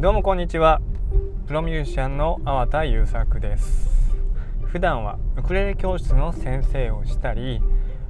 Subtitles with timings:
[0.00, 0.80] どうもこんにちは。
[1.48, 4.14] プロミュージシャンの粟田優作です。
[4.62, 7.60] 普段はウクレレ教室の先生をしたり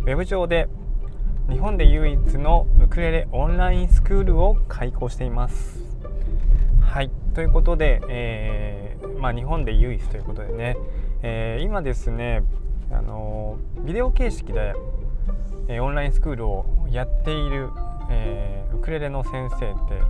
[0.02, 0.68] ウェブ上で
[1.48, 5.82] 日本で唯一のウクレレオンラインスクールを開講しています。
[6.82, 7.10] はい。
[7.34, 10.76] ということで、えー、まあ、日本で唯一ということでね、
[11.22, 12.42] えー、今ですね
[12.90, 14.74] あのビデオ形式で、
[15.68, 17.70] えオンラインスクールをやっている、
[18.10, 20.02] え、ウクレレの先生って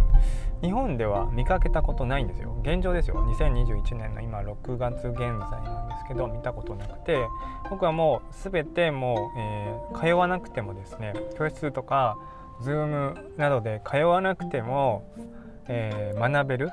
[0.61, 2.57] 日本では見かけたことないんですよ。
[2.63, 3.17] 現状ですよ。
[3.39, 7.19] 2021年の今6月現在なんですけど見たことなくて
[7.71, 12.17] 僕はもう全てもう、えー、通わなくてもですね教室とか
[12.63, 15.05] Zoom などで通わなくても、
[15.69, 16.71] えー、学べる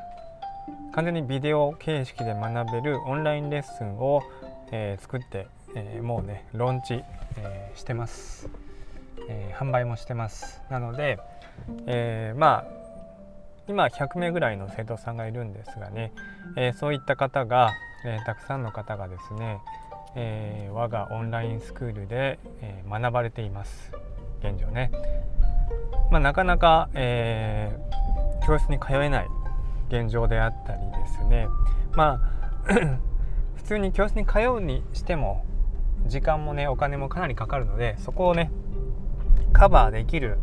[0.94, 4.24] 完全にビデオ形式で学べるオンラインレッスンを、
[4.72, 7.04] えー、作って、えもうねローンチ、
[7.38, 8.50] えしてます、
[9.28, 10.62] え販売もしてます。
[10.70, 11.20] なので、
[11.86, 12.85] えまあ
[13.68, 16.14] 今100名ぐらいの生徒さんがいるんですがね、
[16.56, 17.72] えー、そういった方が、
[18.06, 19.60] えー、たくさんの方がですね、
[20.16, 23.92] えー、我がオンラインスクールで、え学ばれています。
[24.40, 24.92] 現状ね、
[26.12, 27.76] まあ、なかなか、え
[28.46, 29.28] 教室に通えない。
[29.90, 31.48] 現状であったりですね。
[31.96, 32.20] ま
[32.68, 32.74] あ
[33.56, 35.46] 普通に教室に通うにしても
[36.08, 38.52] 時間もねお金もかなりかかるのでそこをね
[39.56, 40.38] カバーできる、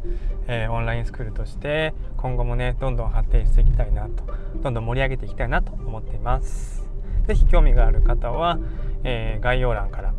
[0.46, 4.24] えー、オンラインスクールとして今後もねどんどん発展していきたいなと
[4.62, 6.86] どんどん盛り上げていきたいなと思っています。
[7.26, 8.58] 是非興味がある方は、
[9.04, 10.14] えー、概要欄から、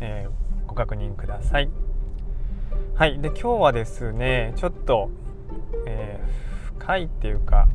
[0.00, 1.68] えー、ご確認ください。
[2.94, 3.20] はい。
[3.20, 5.10] で今日はですねちょっと、
[5.86, 6.18] え
[6.78, 7.68] 深いっていうか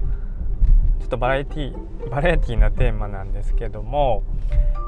[1.00, 4.23] ちょっとバラエティバラエティなテーマなんですけども、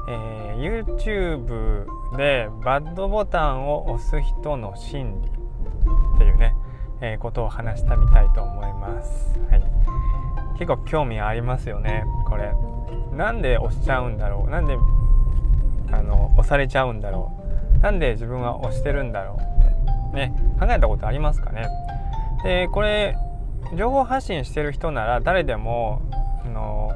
[0.08, 5.35] えー、YouTube でバッドボタンを押す人の心理。
[6.16, 6.56] っていうね、
[7.00, 9.62] えー、ことを話してみたいと思います、はい、
[10.58, 12.52] 結構興味ありますよねこれ。
[13.14, 14.50] なんで押しちゃうんだろう？
[14.50, 14.76] なんで
[15.92, 17.32] あの押されちゃうんだろ
[17.76, 17.78] う？
[17.78, 20.08] なんで自分は押してるんだろう？
[20.08, 21.66] ってね考えたことありますかね？
[22.42, 23.16] でこれ
[23.74, 26.02] 情報発信してる人なら誰でも
[26.44, 26.90] あの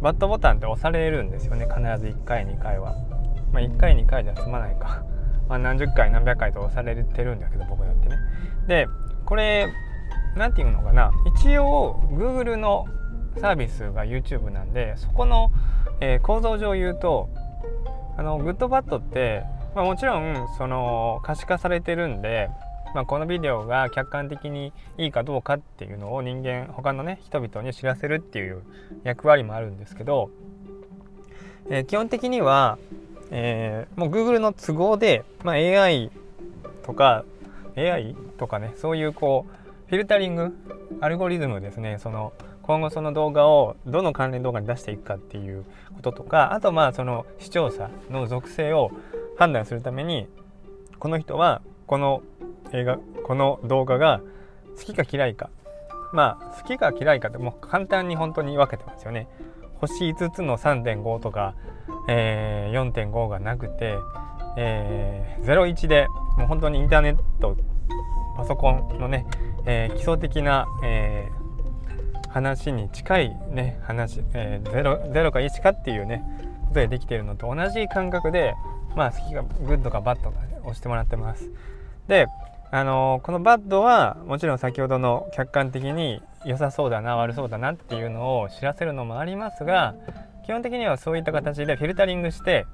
[0.00, 2.94] バットボタンって押されるんですよね必ず1回2回は、
[3.52, 5.02] まあ、1回2回じゃ済まないか、
[5.48, 8.16] まあ、何十回何百回と押されてるんだけど僕だってね。
[8.66, 8.86] で
[9.24, 9.68] これ
[10.36, 11.12] 何て言うのかな。
[11.36, 12.86] 一応 Google の
[13.38, 15.50] サービスが YouTube なんでそこの、
[16.00, 17.28] えー、構造上言うと
[18.16, 19.44] あのグッドバットって、
[19.74, 22.48] まあ、もちろんその可視化されてるんで
[22.94, 28.62] まあ、このビデオが客観的にいいかどうかっていうのを人間他のね人々に知らせるっていう
[29.02, 30.30] 役割もあるんですけど、
[31.68, 32.78] えー、基本的には、
[33.30, 36.10] えー、もう Google の都合で、まあ、AI
[36.84, 37.24] とか
[37.76, 40.56] AI とかねそういうこうフィルタリング
[41.00, 41.98] アルゴリズムですね。
[41.98, 45.64] その今後その動画をどの関連動画に出していくかっていう
[45.96, 48.90] こととかあとまあその視聴者の属性を
[49.36, 50.26] 判断するために
[50.98, 52.22] この人はこの
[52.72, 54.22] 映画この動画が
[54.78, 55.50] 好きか嫌いか。
[56.12, 59.26] まあ好きか嫌いかってもう簡単に本当に分けてますよね。
[59.86, 61.54] 星5つの3.5とか、
[62.08, 63.96] えー、4.5がなくて、
[64.56, 66.06] えー、01で
[66.36, 67.56] もう本当にインターネット
[68.36, 69.26] パソコンのね、
[69.66, 76.24] えー、基礎的な、えー、話に近いね話、えー、0, 0か1かっていうね
[76.62, 78.54] ことでできているのと同じ感覚で
[78.96, 81.50] まあ好きがグッドかバッドか押してもらってます。
[82.08, 82.26] で
[82.70, 89.94] あのこのバッドはもちろん先ほどの客観的に良さそうだな悪そうだなっていうのを知らせるのもありますが
[90.44, 92.66] 基本的にはそういった形でフィルタリングして、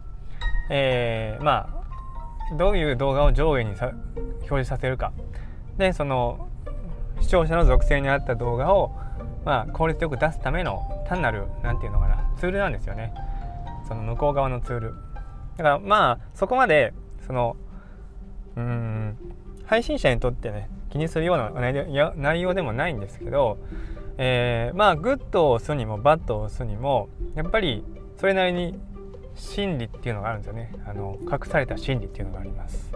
[0.70, 1.68] えー、ま
[2.52, 5.12] あどういう動画を上位にさ表示させるか。
[5.78, 6.48] でその
[7.20, 8.92] 視聴者の属性に合った動画を、
[9.44, 13.14] まあ、効率よく出すための単なる何て言うのかなツールなんですよね。
[13.86, 14.94] その向こう側のツール。
[15.56, 16.92] だからまあそこまで
[17.26, 17.56] その
[18.56, 19.16] うん
[19.66, 21.50] 配信者にとってね気にするような
[22.16, 23.58] 内容でもないんですけど、
[24.18, 27.84] えー、まあグッドを押すにもバッドを押すにもやっぱり
[28.18, 28.78] それなりに
[29.34, 30.72] 心理っていうのがあるんですよね。
[30.86, 32.92] あの隠された心理っていうのがあります。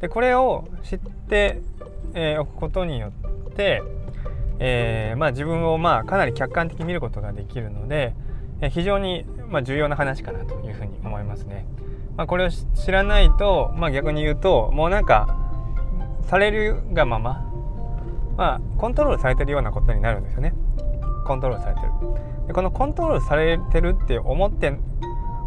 [0.00, 0.98] でこれを知っ
[1.28, 1.60] て、
[2.14, 3.12] えー、くことによ
[3.48, 3.82] って、
[4.58, 8.14] えー、まあ、自分をまあかなり客観的に見ることができるので、
[8.60, 11.66] え非常にまあ重要な話かなというふうに思いますね、
[12.16, 15.41] まあ、これを知らないと、まあ、逆に言うともうなんか
[16.26, 17.44] されるがまま、
[18.36, 20.54] まあ、コントロールされてるようなことになるんですよね
[21.26, 21.88] コントロールされてる
[22.48, 24.72] でこのコントロールされてるって思って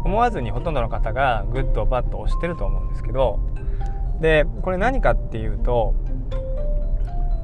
[0.04, 3.40] 思わずにほとんどの方がグッドバッド押してると思うんですけど
[4.20, 5.94] でこれ何かっていうと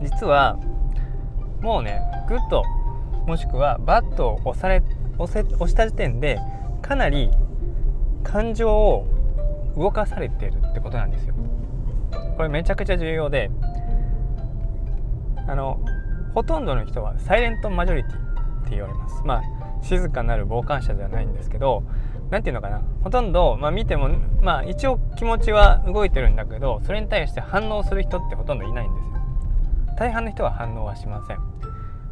[0.00, 0.56] 実は
[1.60, 2.62] もうねグッド
[3.26, 4.82] もしくはバッドを押され
[5.18, 6.38] 押せ押した時点で
[6.80, 7.30] かなり
[8.22, 9.06] 感情を
[9.76, 11.34] 動かされてるってことなんですよ。
[12.36, 13.50] これめちゃくちゃ重要で
[15.46, 15.80] あの
[16.34, 19.22] ほとんどの人はサイレントマジョリティって言われます。
[19.24, 19.42] まあ
[19.82, 21.82] 静かなる傍観者ではないんですけど
[22.30, 24.08] 何て言うのかなほとんど、まあ、見ても
[24.40, 29.12] まあ一応気持ちは動いてるんだけどそれに対して反応する人ってほとんどいないんですよ。
[29.98, 31.38] 大半の人は反応はしません。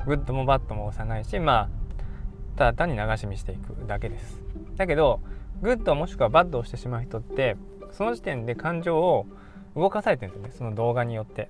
[0.06, 1.68] グッドもバッドも押さないしま
[2.54, 4.42] あただ単に流し見していくだけです。
[4.76, 5.20] だけど
[5.62, 7.56] グッドもしくはバッドをしてしまう人って
[7.92, 9.26] その時点で感情を
[9.76, 10.54] 動かされてるんですよね。
[10.58, 11.48] その動画によって。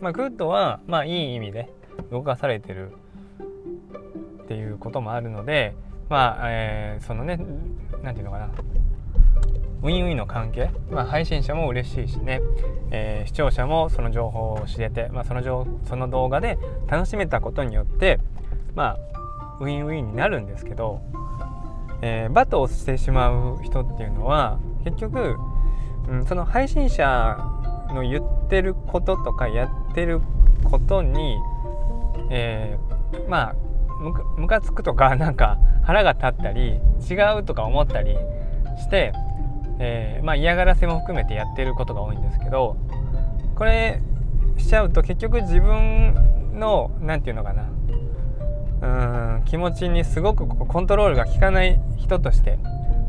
[0.00, 1.68] まあ、グッドはまあいい意味で
[2.10, 2.92] 動かされてる
[4.44, 5.74] っていうこともあるので
[6.08, 7.38] まあ、え、そのね
[8.02, 8.50] 何て言うのかな。
[9.82, 12.40] ウィンウィンの関係、まあ、配信者も嬉しいしね、
[12.90, 18.20] え、視聴者もその情報を知れて、まあ、その情その動画で楽しめたことによって
[18.74, 21.00] まあウィンウィンになるんですけど
[22.02, 25.36] えー、バトをしてしまう人っていうのは結局、
[26.10, 27.38] うん、その配信者
[27.94, 30.20] の言ってることとかやってる
[30.64, 31.38] ことに、
[32.30, 33.54] えー、まあ
[34.36, 38.16] ムカつくとか なんか腹が立ったり違うとか思ったり
[38.78, 39.12] して、
[39.78, 42.76] えー、まあ、嫌がらせも含めてやってることが多いんですけど
[43.54, 44.00] これ
[44.56, 47.64] しちゃうと結局自分の何て言うのかな
[48.82, 52.58] うん気持ちにすごくコントロールが効かない人として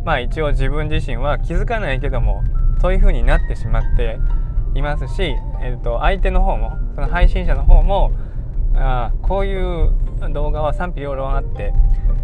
[0.04, 2.44] まあ一応自分自身は気づかないけども
[2.82, 4.18] そういう風になってしまって
[4.74, 8.12] いますし、えー、と相手の方もその配信者の方も
[8.76, 9.94] あこういう
[10.34, 11.74] 動画は賛否両論あって、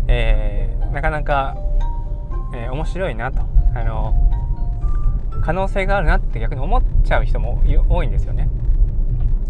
[0.07, 1.56] えー、なかなか、
[2.56, 3.42] えー、面白いなと
[3.75, 4.15] あの
[5.44, 8.50] 可能性があるなって逆に思っちゃう人も多いんですよね。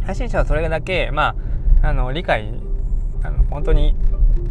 [0.05, 1.35] 配信者はそれだけ、ま
[1.81, 2.53] あ、あの理解
[3.23, 3.95] あの本当に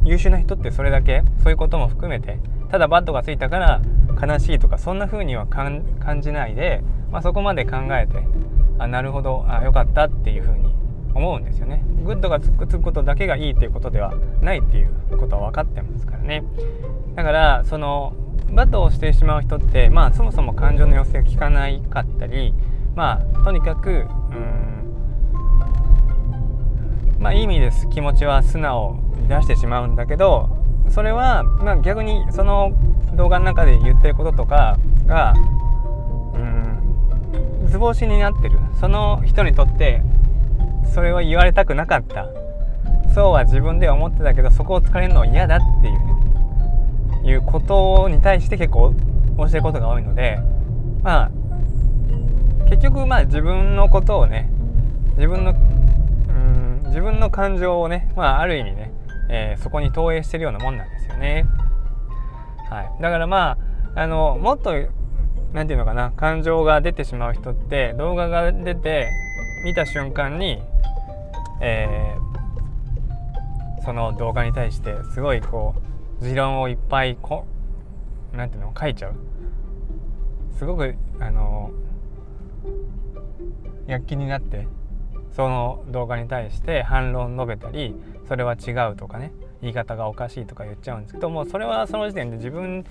[0.04, 2.38] 優秀な人ってそれだけそういうことも含めて
[2.70, 3.80] ただバッドがついたから
[4.20, 5.84] 悲しいとかそんな風には感
[6.20, 8.26] じないで、まあ、そこまで考えて
[8.78, 10.74] あなるほどあよかったっていう風に
[11.14, 11.82] 思うんですよね。
[12.04, 16.44] グッドがつくつくことだけがいいっていうことではないっていうことは分かってますからね。
[17.14, 18.12] だからその
[18.52, 22.52] バッドをしてしまう人ってまあそもそも感情の抑制が効かないかったり
[22.94, 23.92] まあとにかくう
[24.34, 24.76] ん
[27.18, 27.88] まあ、いい意味です。
[27.88, 30.55] 気持ちは素直に出してしまうんだけど
[30.90, 32.72] それは、まあ、逆にその
[33.14, 35.34] 動画の中で言ってることとかが
[36.34, 38.58] うん図星になってる。
[38.80, 40.02] その人にとって
[40.94, 42.26] それを言われたくなかった。
[43.14, 46.16] そうは自分では思ってたけどそこを疲れるのは嫌だっていうね。
[47.24, 48.94] いうことに対して結構
[49.36, 50.38] 教えることが多いので
[51.02, 51.30] まあ
[52.68, 54.48] 結局まあ自分のことをね
[55.16, 58.92] 自分のうん自分の感情をね、まあ、ある意味ね、
[59.28, 61.46] えー、そこに投影してるようなもんなんですよね。
[62.70, 63.56] はい、だからま
[63.94, 64.72] ああのもっと
[65.52, 69.08] 何て言うのかな感情が出てしまう人って動画が出て
[69.64, 70.60] 見た瞬間に、
[71.60, 75.74] えー、その動画に対してすごいこ
[76.20, 77.46] う持論をいっぱいこ
[78.32, 79.14] なんていうの書いちゃう
[80.58, 81.70] すごくあの
[83.86, 84.66] 躍起になって
[85.36, 87.94] その動画に対して反論述べたり
[88.26, 92.86] それは違うとかね言い方がおかしいとか言っちゃうんですけどもそれはその時点で自分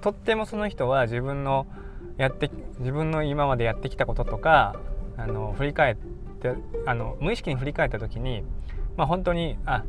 [0.00, 1.66] とってもその人は自分の
[2.16, 4.76] やって自分の今までやってきたこととか
[5.16, 5.96] あの振り返っ
[6.40, 6.54] て
[6.86, 8.44] あの無意識に振り返った時に
[8.96, 9.84] まあ本当にあ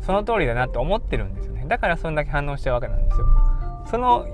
[0.00, 1.64] その通りだなって思ってるんですよね。
[1.66, 3.26] だからそんだけ反応しちゃうわけなんですよ。
[3.90, 4.26] その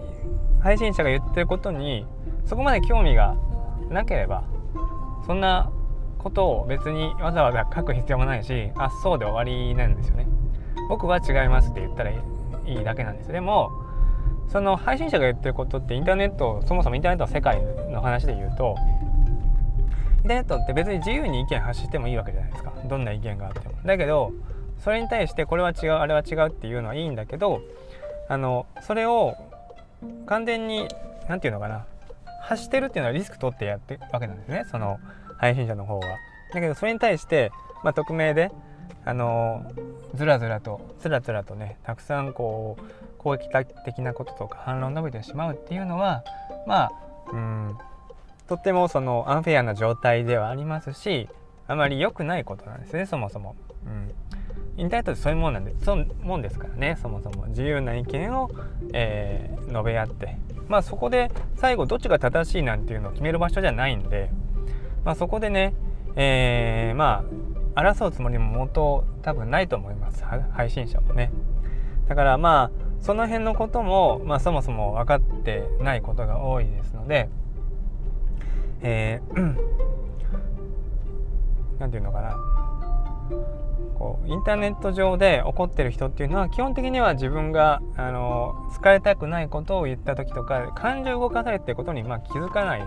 [0.61, 2.07] 配信者が言ってることに
[2.45, 3.35] そこまで興味が
[3.89, 4.45] なければ
[5.27, 5.71] そんな
[6.25, 10.27] ことを別にわざわざ書く必要もないしあそうで終わりなんですよね。
[10.89, 12.17] 僕は違いますって言ったらい
[12.67, 13.71] いだけなんですでも
[14.49, 18.75] その配信者が言ってることってインターネットそもそもインターネットの世界の話で言うと
[20.23, 22.73] インターネットって別に自由に意見発してもいいわけじゃないですか。
[22.87, 23.75] どんな意見があっても。
[23.85, 24.33] だけど
[24.79, 27.61] それに対してこれは違うあれは違うっていうのはいいんだけど
[28.29, 29.37] あのそれを
[30.27, 30.89] 完全に
[31.29, 31.87] 何て言うのかな。
[32.43, 34.65] 発してるっていうのはリスク取ってやってるわけなんですね。
[34.71, 34.99] その
[35.39, 36.19] 配信者の方は。
[36.53, 37.51] だけどそれに対して、
[37.83, 38.51] まあ、匿名で
[39.05, 39.71] あの
[40.15, 42.83] ずらずらとつらつらとねたくさんこう
[43.19, 43.49] 攻撃
[43.85, 46.25] 的なこととか反論を述べてしまうっていうのは
[46.67, 46.93] まあ
[47.33, 47.79] うん
[48.49, 51.29] とってもそのアンフェアな状態ではありますし
[51.67, 53.57] あまり良くないことなんですねそもそも。
[53.87, 54.11] うん
[54.77, 58.51] インターネットってそういうもんなんでそうもんですからねそもそも自由な意見を、
[58.93, 60.37] えー、述べ合って
[60.67, 64.31] まあそこで最後どっちが正しいなんていうのを決める場所じゃないんで
[65.05, 65.75] まあ、そこでね、
[66.17, 67.25] えー、ま
[67.75, 70.25] あ争うつもりも元多分ないと思います。
[70.25, 71.33] 配信者もね。
[72.09, 72.71] だからまあ
[73.01, 77.29] その辺のことも、まあ、そもそも分かってないことが多いですので
[78.85, 79.55] えー、
[81.91, 82.39] ていうのかな。
[83.99, 92.83] こうインターネット上で起こってる人っていうのは基本的には自分があの疲れたくないことを言った時とか感情を動かされてることにまあ気づかない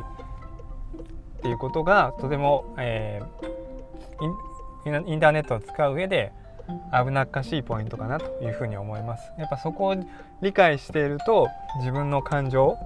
[1.48, 6.34] っていうことがとても、えー、インターネットを使う上で
[6.92, 9.32] 危なっかしいポイントかなというふうに思います。
[9.40, 9.96] やっぱそこを
[10.42, 11.48] 理解していると
[11.80, 12.78] 自分の感情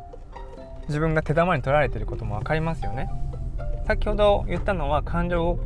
[0.87, 3.09] 自分が手玉に取られてることも分かりますよね。
[3.87, 5.59] 先ほど言ったのは感情を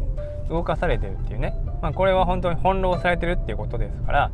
[0.47, 4.31] 動かされてるっていうね、まあ、これは本当に翻弄されてるっていうことですから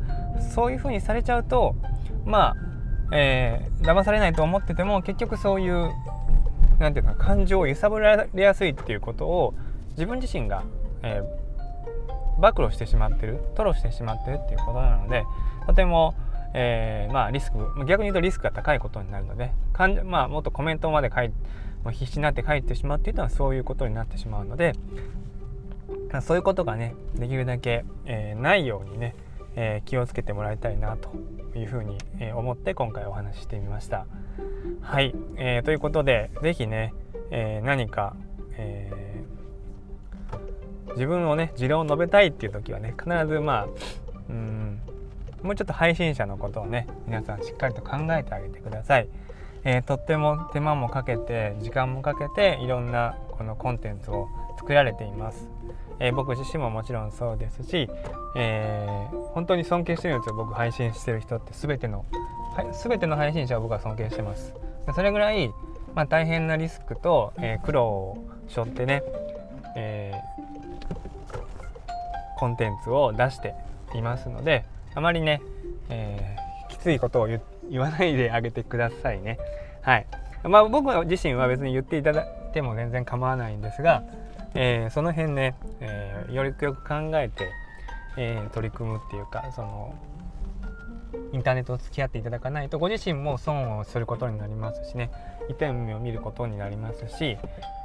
[0.54, 1.74] そういうふうにされちゃうと
[2.24, 2.54] ま
[3.10, 5.90] あ、えー、騙されないと思ってても結局そういう
[6.82, 9.54] 何て言うか感情を揺さぶられやすいっていうことを
[9.90, 10.64] 自分自身が、
[11.02, 15.24] えー、暴露してしまってる吐露してしまってるっていうことなので
[15.66, 16.14] とても、
[16.54, 21.34] えー、まあリスク逆に言うとリスクが高いことになるのでかん、まあ、もっとコメントまで書いて
[21.90, 24.74] 必死になって書いてしまうっていうのはそういうことになってしまうので
[26.20, 29.16] そういうことがねできるだけ、えー、ないようにね、
[29.56, 31.10] え、気をつけてもらいたいなと
[31.58, 34.06] いうふうに、え、思って今回お話ししてみました。
[34.80, 36.94] はい、えー、ということで是非ね、
[37.30, 38.14] えー、何か、
[38.56, 43.66] えー、自分をね持論を述べたいっていう時はね必ずまあ
[44.28, 44.80] うん
[45.42, 49.08] もうちょっと配信者のことをね皆さんしっかりと考えてあげてください。
[49.64, 54.28] えー、とっても手間もかけて時間もかけていろんなこのコンテンツを
[54.58, 55.48] 作られています。
[56.00, 57.88] えー、僕自身ももちろんそうですし、
[58.34, 58.86] え、
[59.34, 60.34] 本当に尊敬してるんですよ。
[60.34, 61.52] 僕配信してる人って。
[61.52, 62.04] 全ての、
[62.84, 64.54] 全ての配信者を僕は尊敬してます。
[64.94, 65.48] それぐらい、
[65.94, 69.02] まあ、大変なリスクと、えー、苦労を背負ってね、
[69.76, 70.14] え
[72.38, 73.54] コンテンツを出して
[73.94, 74.64] いますので
[74.94, 75.40] あまりね、
[75.88, 76.36] え
[76.68, 77.28] きついことを
[77.70, 79.38] 言わないであげてくださいね。
[79.82, 80.06] はい。
[80.44, 84.02] まあ僕自身は別に言っていただいても全然構わないんですが
[84.54, 87.50] えー、その辺ね、えー、よりよく考えて、
[88.16, 89.94] えー、取り組むっていうかその
[91.32, 95.10] インターネットを付き合っていただかないとご自身も損をすることになりますしね。
[95.48, 97.36] 痛い目を見ることになりますし、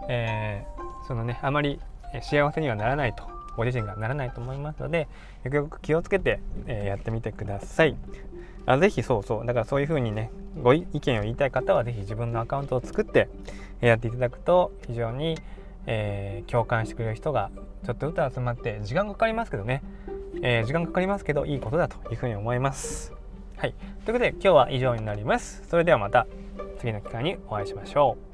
[0.07, 1.79] えー、そのねあまり
[2.21, 3.23] 幸せにはならないと
[3.55, 5.07] ご自身がならないと思いますので
[5.43, 7.95] よくよく気をつけて、えー、やってみてください。
[8.65, 9.45] あぜひそうそう。
[9.45, 10.31] だからそういうふうにね
[10.61, 13.29] ご意見を言いたい方は是非自分のアカウントを作って
[13.81, 15.37] やっていただくと非常に
[15.87, 17.49] えー、共感してくれる人が
[17.85, 19.81] ちょっとずつ集まって時間かかりますけどね、
[20.41, 23.13] えー、時間かかりますけどいいことだというふうに思います。
[23.57, 23.73] はい、
[24.05, 25.63] ということで今日は以上になります。
[25.69, 26.27] それではまた
[26.79, 28.26] 次の機会にお会いしましょう。